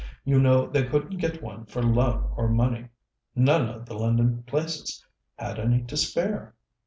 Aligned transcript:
You 0.25 0.39
know, 0.39 0.65
they 0.65 0.87
couldn't 0.87 1.19
get 1.19 1.43
one 1.43 1.65
for 1.67 1.83
love 1.83 2.33
or 2.35 2.49
money; 2.49 2.87
none 3.35 3.69
of 3.69 3.85
the 3.85 3.93
London 3.93 4.41
places 4.47 5.05
had 5.35 5.59
any 5.59 5.83
to 5.83 5.95
spare." 5.95 6.55